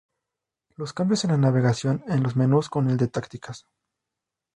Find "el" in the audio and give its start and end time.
2.89-2.97